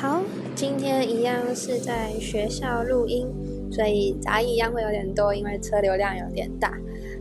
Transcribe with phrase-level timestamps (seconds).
[0.00, 0.22] 好，
[0.54, 3.26] 今天一样是在学校录音，
[3.70, 6.70] 所以杂音一样会有点多，因为车流量有点大。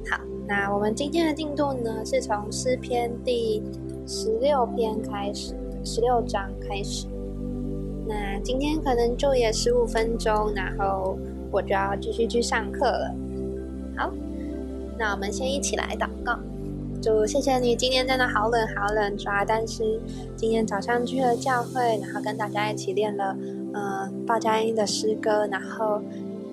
[0.10, 3.62] 好，那我们今天的进度呢，是从诗篇第
[4.08, 5.54] 十六篇开始，
[5.84, 7.06] 十六章开始。
[8.08, 11.20] 那今天可能就也十五分钟，然后
[11.52, 13.14] 我就要继续去上课了。
[13.98, 14.10] 好，
[14.98, 16.40] 那我们先一起来祷告。
[17.02, 19.46] 主，谢谢你，今天真的好冷好冷，抓。
[19.46, 20.02] 但是
[20.36, 23.38] 今天早上去了教会，然后跟大家一起练了，
[23.74, 26.02] 呃，报佳音的诗歌，然后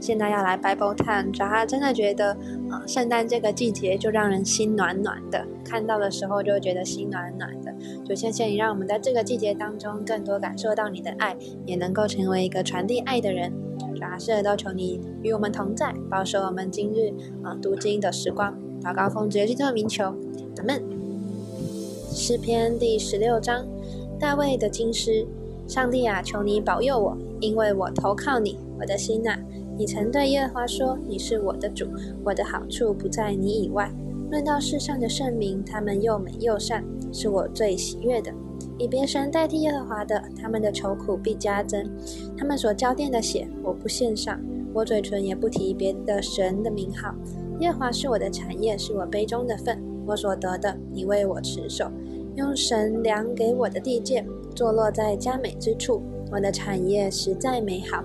[0.00, 2.36] 现在要来 Bible Time，主要真的觉得，
[2.70, 7.74] 呃，圣诞这个季节就让人心暖暖的，看到的时候就觉得心暖暖的。
[8.04, 11.36] 就谢谢你，让我们在这个季节当中更多感受到你的爱，
[11.66, 13.52] 也能够成为一个传递爱的人。
[13.96, 18.56] 主要是都求你与我们同在，保守我们今日啊读经的时光。
[18.86, 20.80] 祷告奉主耶稣的名求，阿门。
[22.12, 23.66] 诗篇第十六章，
[24.16, 25.26] 大卫的经诗。
[25.66, 28.56] 上帝啊，求你保佑我，因为我投靠你。
[28.78, 29.36] 我的心呐，
[29.76, 31.84] 你曾对耶和华说：“你是我的主，
[32.22, 33.90] 我的好处不在你以外。”
[34.30, 38.32] 论到世上的圣名，他们又美又善，是我最喜悦的。
[38.78, 41.90] 以别神代替耶和华的，他们的愁苦必加增。
[42.38, 44.40] 他们所交奠的血，我不献上，
[44.72, 47.12] 我嘴唇也不提别的神的名号。
[47.60, 51.90] 耶和华是我的产业，是我杯中的份，我所得的，你为我持守，
[52.34, 56.02] 用神量给我的地界，坐落在佳美之处。
[56.30, 58.04] 我的产业实在美好，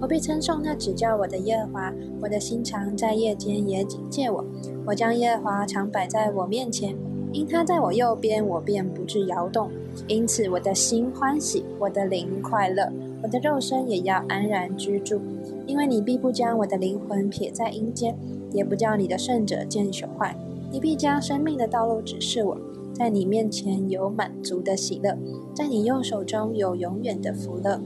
[0.00, 1.92] 我必称颂那指教我的耶和华。
[2.20, 4.44] 我的心肠在夜间也警戒我，
[4.86, 6.94] 我将耶和华常摆在我面前，
[7.32, 9.68] 因他在我右边，我便不致摇动。
[10.06, 12.92] 因此我的心欢喜，我的灵快乐，
[13.22, 15.20] 我的肉身也要安然居住，
[15.66, 18.16] 因为你必不将我的灵魂撇在阴间。
[18.52, 20.36] 也不叫你的圣者见朽坏，
[20.70, 22.56] 你必将生命的道路指示我，
[22.92, 25.16] 在你面前有满足的喜乐，
[25.54, 27.80] 在你右手中有永远的福乐。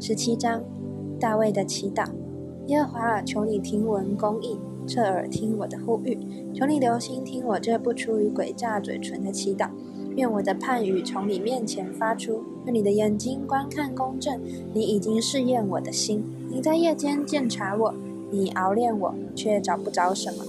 [0.00, 0.62] 十七章，
[1.20, 2.06] 大卫的祈祷。
[2.66, 6.18] 耶和华，求你听闻公义，侧耳听我的呼吁，
[6.54, 9.68] 求你留心听我这不出于诡诈嘴唇的祈祷。
[10.14, 14.38] 愿我的判语从你面前发出，愿你的眼睛观看公正。
[14.74, 17.94] 你已经试验我的心，你在夜间鉴察我。
[18.32, 20.42] 你熬练我，却找不着什么。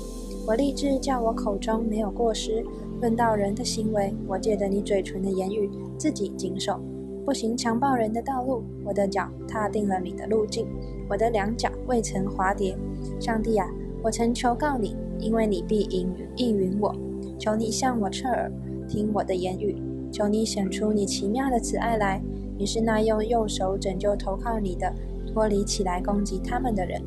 [0.48, 2.66] 我立志叫我口中没有过失。
[3.02, 6.80] 论到人的行为，我借着你嘴唇的言语，自己谨守，
[7.26, 8.64] 不行强暴人的道路。
[8.86, 10.66] 我的脚踏定了你的路径，
[11.10, 12.78] 我的两脚未曾滑跌。
[13.20, 13.70] 上帝啊，
[14.02, 16.96] 我曾求告你，因为你必应应允我。
[17.38, 18.50] 求你向我侧耳，
[18.88, 19.76] 听我的言语。
[20.10, 22.22] 求你显出你奇妙的慈爱来。
[22.58, 24.94] 你是那用右手拯救投靠你的，
[25.28, 27.02] 脱离起来攻击他们的人。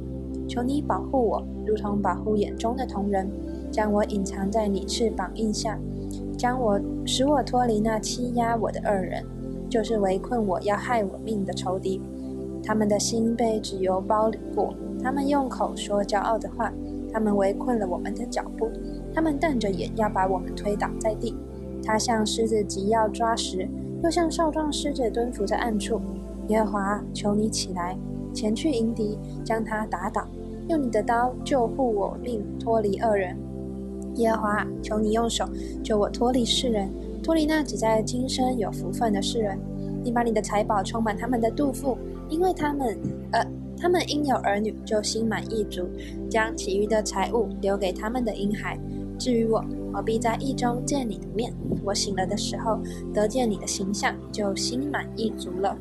[0.49, 3.29] 求你保护我，如同保护眼中的同人，
[3.71, 5.79] 将我隐藏在你翅膀印下，
[6.39, 9.25] 将我使我脱离那欺压我的恶人，
[9.69, 12.01] 就是围困我要害我命的仇敌。
[12.63, 16.73] 他们的心被纸油包裹，他们用口说骄傲的话，
[17.13, 18.69] 他们围困了我们的脚步，
[19.15, 21.35] 他们瞪着眼要把我们推倒在地。
[21.85, 23.69] 他像狮子急要抓食，
[24.03, 26.01] 又像少壮狮子蹲伏在暗处。
[26.49, 27.97] 耶和华，求你起来，
[28.33, 30.27] 前去迎敌，将他打倒。
[30.69, 33.37] 用你的刀救护我并，脱离恶人。
[34.17, 35.45] 耶和华，求你用手
[35.83, 36.89] 救我脱离世人，
[37.23, 39.59] 脱离那只在今生有福分的世人。
[40.03, 41.99] 你把你的财宝充满他们的肚腹，
[42.29, 42.97] 因为他们，
[43.33, 43.45] 呃，
[43.77, 45.89] 他们因有儿女就心满意足，
[46.31, 48.79] 将其余的财物留给他们的婴孩。
[49.19, 51.53] 至于我，我必在意中见你的面。
[51.85, 52.79] 我醒了的时候
[53.13, 55.77] 得见你的形象，就心满意足了。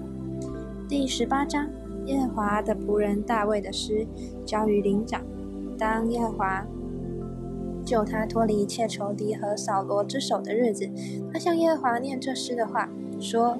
[0.88, 1.68] 第十八章。
[2.06, 4.06] 耶和华的仆人大卫的诗，
[4.46, 5.24] 交于灵长。
[5.80, 6.64] 当耶和华
[7.84, 10.88] 救他脱离一切仇敌和扫罗之手的日子，
[11.34, 12.88] 他向耶和华念这诗的话，
[13.20, 13.58] 说：“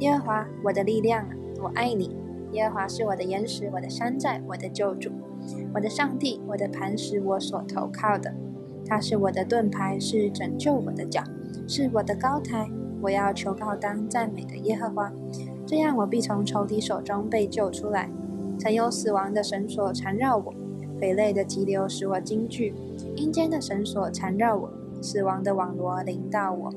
[0.00, 1.30] 耶和华，我的力量啊，
[1.62, 2.14] 我爱你。
[2.52, 5.10] 耶和华是我的岩石，我的山寨，我的救主，
[5.72, 8.34] 我的上帝，我的磐石，我所投靠的。
[8.86, 11.22] 他是我的盾牌，是拯救我的脚，
[11.66, 12.68] 是我的高台。
[13.00, 15.12] 我要求告当赞美的耶和华。”
[15.66, 18.08] 这样，我必从仇敌手中被救出来。
[18.58, 20.52] 曾有死亡的绳索缠绕我，
[20.98, 22.74] 匪类的急流使我惊惧，
[23.14, 26.72] 阴间的绳索缠绕我，死亡的网罗临到我。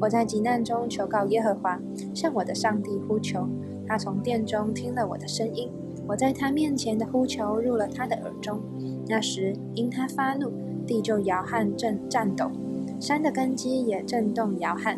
[0.00, 1.78] 我在急难中求告耶和华，
[2.14, 3.46] 向我的上帝呼求。
[3.86, 5.70] 他从殿中听了我的声音，
[6.06, 8.60] 我在他面前的呼求入了他的耳中。
[9.08, 10.50] 那时，因他发怒，
[10.86, 12.50] 地就摇撼震颤抖，
[12.98, 14.96] 山的根基也震动摇撼。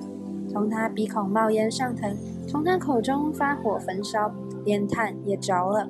[0.50, 2.16] 从他鼻孔冒烟上腾。
[2.46, 4.32] 从他口中发火焚烧，
[4.64, 5.88] 连炭也着了。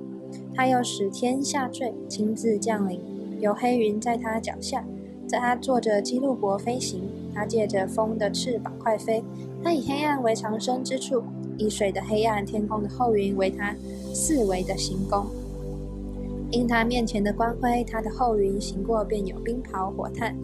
[0.54, 3.00] 他又使天下坠，亲自降临，
[3.40, 4.84] 有黑云在他脚下，
[5.26, 7.02] 在他坐着基路伯飞行。
[7.34, 9.22] 他借着风的翅膀快飞，
[9.62, 11.22] 他以黑暗为藏身之处，
[11.56, 13.76] 以水的黑暗、天空的厚云为他
[14.12, 15.24] 四维的行宫。
[16.50, 20.36] 因他面前的光辉，他的后云行过，便有冰雹火炭。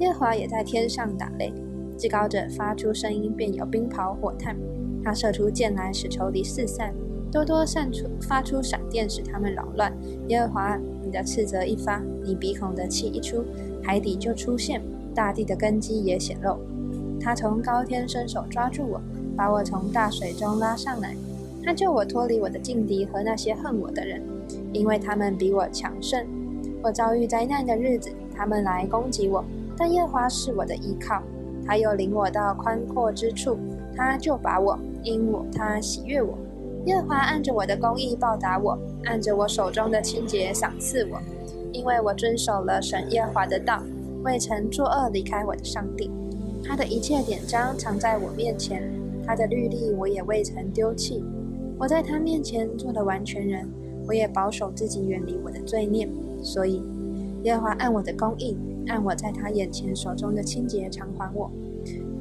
[0.00, 1.52] 耶华也在天上打雷，
[2.00, 4.56] 至高者发出声音，便有冰雹火炭。
[5.04, 6.94] 他射出箭来，使仇敌四散；
[7.30, 9.92] 多多散出发出闪电，使他们扰乱。
[10.28, 13.44] 耶和华，你的斥责一发，你鼻孔的气一出，
[13.82, 14.80] 海底就出现，
[15.14, 16.56] 大地的根基也显露。
[17.20, 18.98] 他从高天伸手抓住我，
[19.36, 21.14] 把我从大水中拉上来。
[21.62, 24.22] 他救我脱离我的劲敌和那些恨我的人。
[24.72, 26.26] 因为他们比我强盛，
[26.82, 29.44] 我遭遇灾难的日子，他们来攻击我。
[29.76, 31.22] 但耶和华是我的依靠，
[31.66, 33.58] 他又领我到宽阔之处，
[33.96, 36.36] 他就把我因我他喜悦我。
[36.86, 41.20] 耶和华按着我的公义报答我，按着我手中的清洁赏赐我，
[41.72, 43.82] 因为我遵守了神耶和华的道，
[44.24, 46.10] 未曾作恶离开我的上帝。
[46.64, 48.82] 他的一切典章藏在我面前，
[49.26, 51.24] 他的律例我也未曾丢弃。
[51.78, 53.68] 我在他面前做了完全人。
[54.08, 56.08] 我也保守自己，远离我的罪孽，
[56.42, 56.82] 所以
[57.42, 58.56] 耶和华按我的公义，
[58.88, 61.50] 按我在他眼前手中的清洁偿还我。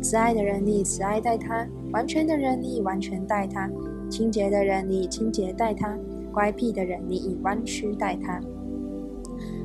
[0.02, 3.70] 慈爱的人，你以慈爱待他；完全的人，你以完全待他；
[4.10, 5.98] 清洁的人，你以清洁待他；
[6.32, 8.40] 乖僻的人，你以弯曲待他。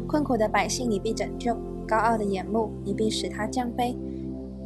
[0.09, 1.55] 困苦的百姓，你必拯救；
[1.87, 3.95] 高傲的眼目，你必使他降卑；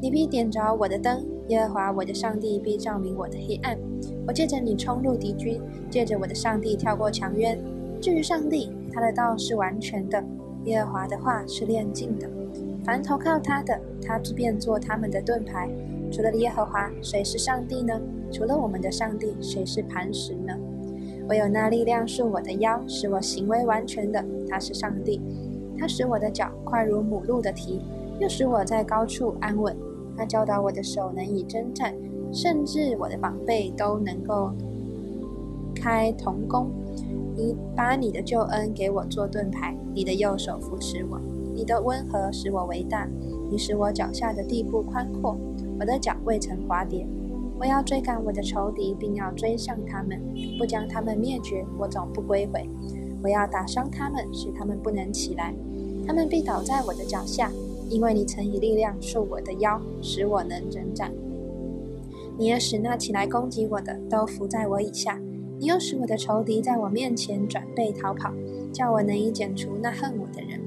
[0.00, 1.22] 你必点着我的灯。
[1.48, 3.78] 耶和华我的上帝必照明我的黑暗。
[4.26, 7.58] 我借着你冲入敌军，借着我的上帝跳过墙渊。
[8.00, 10.22] 至于上帝，他的道是完全的，
[10.68, 12.28] 耶和华的话是炼净的。
[12.84, 15.68] 凡投靠他的，他便做他们的盾牌。
[16.10, 18.00] 除了耶和华，谁是上帝呢？
[18.30, 20.54] 除了我们的上帝，谁是磐石呢？
[21.28, 25.20] 唯有那力量是我的腰，使我行为完全的，他是上帝。
[25.78, 27.82] 他使我的脚快如母鹿的蹄，
[28.18, 29.76] 又使我在高处安稳。
[30.16, 31.94] 他教导我的手能以征战，
[32.32, 34.50] 甚至我的膀背都能够
[35.74, 36.70] 开铜弓。
[37.38, 41.20] 你把你的救恩给我做盾牌，你的右手扶持我，
[41.54, 43.08] 你的温和使我为大。
[43.48, 45.36] 你使我脚下的地步宽阔，
[45.78, 47.06] 我的脚未曾滑跌。
[47.60, 50.20] 我要追赶我的仇敌，并要追上他们，
[50.58, 52.68] 不将他们灭绝，我总不归回。
[53.22, 55.54] 我要打伤他们，使他们不能起来，
[56.04, 57.52] 他们必倒在我的脚下。
[57.88, 61.08] 因为你曾以力量束我的腰，使我能征战；
[62.36, 65.14] 你也使那起来攻击我的都伏在我以下；
[65.58, 68.32] 你又使我的仇敌在我面前转背逃跑，
[68.72, 70.60] 叫我能以剪除那恨我的人。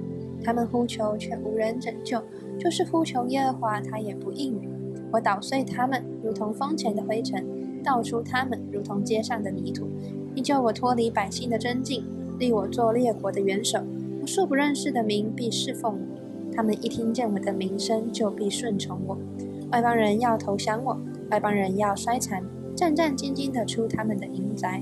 [0.43, 2.21] 他们呼求却无人拯救，
[2.59, 4.69] 就是呼求耶和华，他也不应允。
[5.11, 7.41] 我捣碎他们，如同风前的灰尘；
[7.83, 9.87] 倒出他们，如同街上的泥土。
[10.33, 12.03] 你救我脱离百姓的真境，
[12.39, 13.79] 立我做列国的元首。
[14.21, 16.53] 无数不认识的民必侍奉我。
[16.53, 19.17] 他们一听见我的名声，就必顺从我。
[19.71, 20.99] 外邦人要投降我，
[21.29, 22.43] 外邦人要衰残，
[22.75, 24.81] 战战兢兢地出他们的营宅。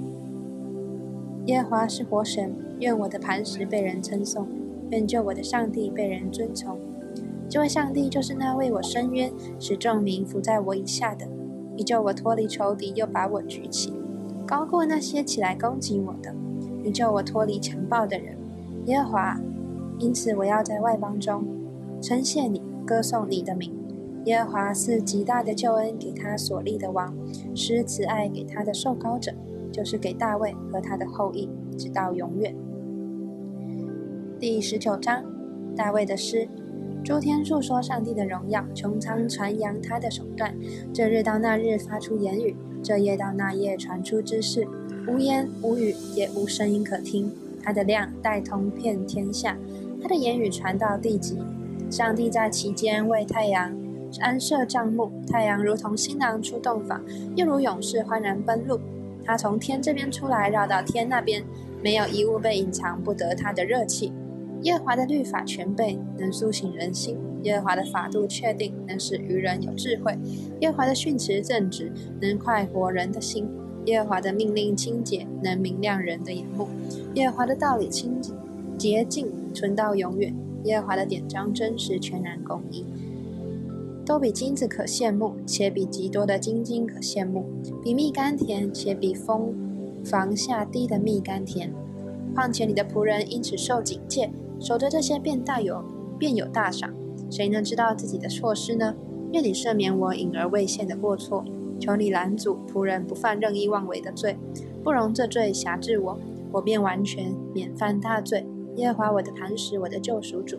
[1.45, 4.47] 耶和华是活神，愿我的磐石被人称颂，
[4.91, 6.77] 愿救我的上帝被人尊崇。
[7.49, 11.27] 这位上帝就是那为我伸冤，使众民伏在我以下的。
[11.75, 13.93] 你救我脱离仇敌，又把我举起，
[14.45, 16.33] 高过那些起来攻击我的。
[16.83, 18.37] 你救我脱离强暴的人，
[18.85, 19.39] 耶和华。
[19.97, 21.43] 因此，我要在外邦中。
[22.01, 23.78] 称谢你，歌颂你的名。
[24.25, 27.15] 耶和华是极大的救恩给他所立的王，
[27.55, 29.33] 施慈爱给他的受膏者，
[29.71, 32.53] 就是给大卫和他的后裔，直到永远。
[34.39, 35.23] 第十九章，
[35.75, 36.47] 大卫的诗：
[37.03, 40.53] 诸天述说上帝的荣耀，穹苍传扬他的手段。
[40.93, 44.67] 这日到那日发出言语，这夜到那夜传出之事。
[45.07, 47.31] 无言无语，也无声音可听。
[47.63, 49.57] 他的亮带通遍天下，
[50.01, 51.37] 他的言语传到地极。
[51.89, 53.75] 上帝在其间为太阳
[54.19, 57.01] 安设帐幕，太阳如同新郎出洞房，
[57.35, 58.79] 又如勇士欢然奔路。
[59.23, 61.43] 他从天这边出来，绕到天那边，
[61.83, 64.11] 没有一物被隐藏不得他的热气。
[64.63, 70.13] 耶和华的律法全备，能苏醒人心；耶和华的法度确定，能使愚人有智慧；
[70.61, 73.45] 耶和华的训词正直，能快活人的心；
[73.85, 76.65] 耶和华的命令清洁，能明亮人的眼目；
[77.13, 78.19] 耶和华的道理清
[78.77, 80.35] 洁净，存到永远。
[80.65, 82.85] 耶和华的典章真实全然公义，
[84.09, 87.45] 都比金子可羡慕，且比极多的金金可羡慕，
[87.83, 89.53] 比蜜甘甜，且比蜂
[90.03, 91.71] 房下滴的蜜甘甜。
[92.33, 95.85] 况且你的仆人因此受警戒，守着这些便大有
[96.17, 96.91] 便有大赏。
[97.29, 98.95] 谁能知道自己的错失呢？
[99.31, 101.45] 愿你赦免我隐而未现的过错，
[101.79, 104.35] 求你拦阻仆人不犯任意妄为的罪，
[104.83, 106.17] 不容这罪辖制我，
[106.51, 108.43] 我便完全免犯大罪。
[108.77, 110.57] 耶和华我的磐石，我的救赎主，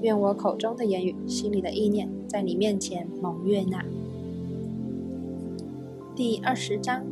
[0.00, 3.84] 愿我口中的言语，心里的意念，在你面前蒙悦纳。
[6.14, 7.04] 第二十章，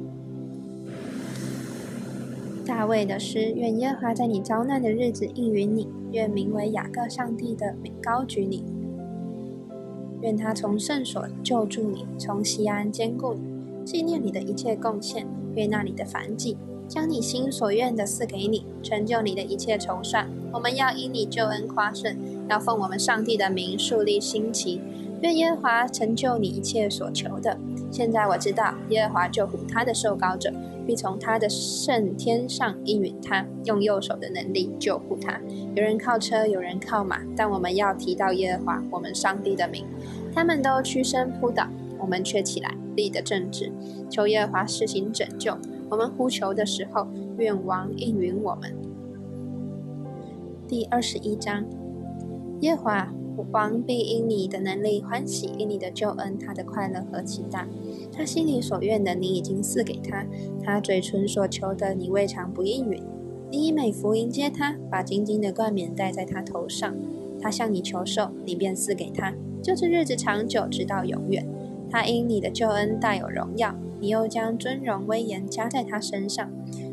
[2.64, 8.62] 大卫的诗：愿耶和华在你遭难的日子应允你，愿名为雅各上帝的高举你，
[10.22, 16.56] 愿他从圣所救助你，从西安坚固你，纪念你的一切贡献，悦纳你的凡祭，
[16.88, 20.28] 将你心所愿的赐给你，成就你的一切筹算。
[20.52, 22.16] 我们要因你救恩夸胜，
[22.48, 24.80] 要奉我们上帝的名树立新旗。
[25.22, 27.58] 愿耶和华成就你一切所求的。
[27.90, 30.52] 现在我知道，耶和华救护他的受膏者，
[30.86, 35.40] 必从他的圣天上应允他，用右手的能力救护他。
[35.74, 39.86] 有人靠车，有人靠马，但我们要提到耶和华我们上帝的名。
[40.34, 41.66] 他们都屈身扑倒，
[41.98, 43.72] 我们却起来立得正直，
[44.10, 45.56] 求耶和华施行拯救。
[45.88, 47.06] 我们呼求的时候，
[47.38, 48.74] 愿王应允我们。
[50.66, 51.64] 第二十一章，
[52.60, 53.12] 耶华。
[53.52, 57.66] 王必因你的能力欢喜，因你的救恩，他的快乐和期待。
[58.10, 60.24] 他心里所愿的，你已经赐给他；
[60.64, 63.02] 他嘴唇所求的，你未尝不应允。
[63.50, 66.94] 你以美福迎接他，把金金的冠冕戴在他头上。
[67.38, 71.46] 他向你求寿，你便赐给他，就是日子长久，直到永远。
[71.90, 76.50] 他因你的救恩大有荣耀，你又将尊荣威严加在他身上。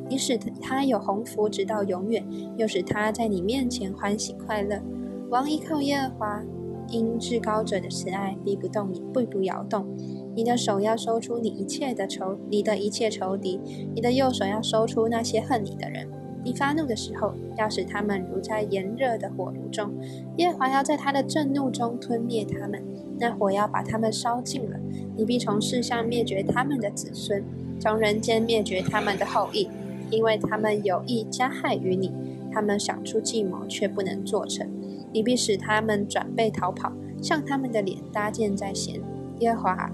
[0.09, 2.25] 你使他有鸿福，直到永远，
[2.57, 4.81] 又使他在你面前欢喜快乐。
[5.29, 6.43] 王依靠耶和华，
[6.89, 9.87] 因至高者的慈爱，逼不动你，步步摇动。
[10.35, 13.59] 你的手要收出你一切的仇，你的一切仇敌；
[13.95, 16.07] 你的右手要收出那些恨你的人。
[16.43, 19.91] 你发怒的时候，要使他们如在炎热的火炉中。
[20.37, 22.83] 耶和华要在他的震怒中吞灭他们，
[23.17, 24.77] 那火要把他们烧尽了。
[25.15, 27.43] 你必从世上灭绝他们的子孙，
[27.79, 29.69] 从人间灭绝他们的后裔，
[30.09, 32.11] 因为他们有意加害于你，
[32.51, 34.67] 他们想出计谋，却不能做成。
[35.13, 38.99] 你必使他们转背逃跑，向他们的脸搭箭在弦。
[39.39, 39.91] 耶和华，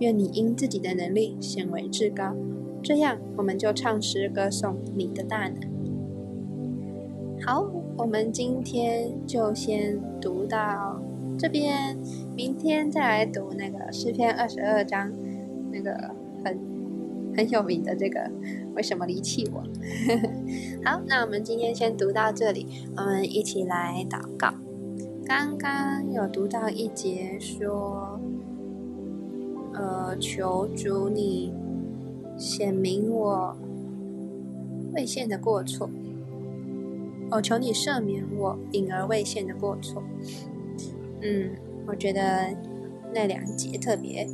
[0.00, 2.34] 愿你因自己的能力显为至高。
[2.82, 5.71] 这样，我们就唱诗歌颂你的大能。
[7.44, 11.02] 好，我们今天就先读到
[11.36, 11.96] 这边，
[12.36, 15.12] 明天再来读那个诗篇二十二章，
[15.72, 15.92] 那个
[16.44, 16.56] 很
[17.36, 18.30] 很有名的这个
[18.76, 19.60] 为什么离弃我？
[20.88, 22.64] 好，那我们今天先读到这里，
[22.96, 24.54] 我们一起来祷告。
[25.26, 28.20] 刚刚有读到一节说，
[29.74, 31.52] 呃，求主你
[32.38, 33.56] 显明我
[34.94, 35.90] 未现的过错，
[37.32, 40.02] 我，求你赦免我隐而未现的过错。
[41.20, 41.50] 嗯，
[41.86, 42.54] 我觉得
[43.14, 44.28] 那两节特别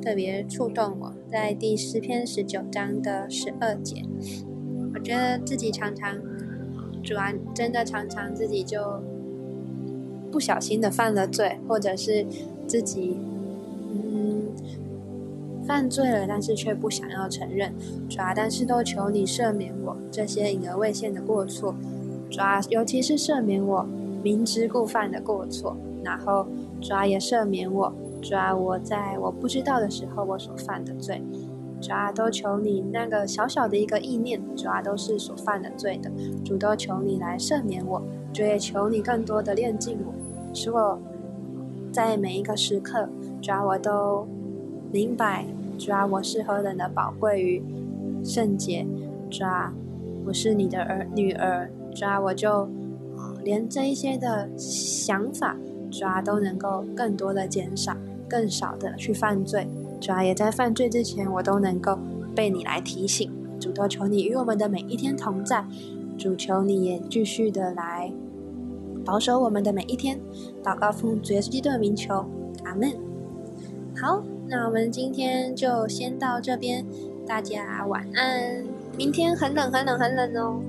[0.00, 4.04] 特别触动我，在第十篇十九章的十二节，
[4.94, 6.16] 我觉得自己常常，
[7.02, 9.02] 主啊，真的常常自己就。
[10.32, 12.24] 不小心的犯了罪，或者是
[12.64, 13.18] 自己
[13.92, 14.46] 嗯
[15.66, 17.74] 犯罪了，但是却不想要承认，
[18.08, 21.74] 主啊，但是都求你赦免我这些隐而未现的过错，
[22.30, 23.84] 主啊，尤其是赦免我
[24.22, 26.46] 明知故犯的过错，然后
[26.80, 31.20] 主啊也赦免我，主啊我在我不知道的时候我所犯的罪，
[31.80, 36.10] 主啊都求你那个小小的一个意念，主啊都是所犯的罪的，
[36.44, 38.00] 主都求你来赦免我，
[38.32, 40.12] 主也求你更多的炼净我。
[40.54, 40.98] 使我
[41.92, 43.08] 在每一个时刻，
[43.42, 44.26] 主要我都
[44.92, 45.46] 明白，
[45.78, 47.62] 主要我是何等的宝贵于
[48.22, 48.86] 圣洁，
[49.30, 49.72] 主要
[50.26, 52.68] 我是你的儿女儿，主要我就
[53.42, 55.56] 连这一些的想法，
[55.90, 57.96] 主要都能够更多的减少，
[58.28, 59.68] 更少的去犯罪，
[60.00, 61.98] 主要也在犯罪之前，我都能够
[62.34, 65.64] 被你来提醒，主都求你与我们的每一天同在，
[66.16, 68.12] 主求你也继续的来。
[69.04, 70.20] 保守我们的每一天，
[70.62, 72.24] 祷告奉主耶稣基督的名求，
[72.64, 72.92] 阿门。
[73.96, 76.84] 好，那我们今天就先到这边，
[77.26, 78.62] 大家晚安。
[78.96, 80.60] 明天很冷，很冷，很冷哦，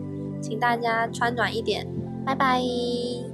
[0.42, 1.88] 请大家穿暖一点。
[2.26, 3.31] 拜拜。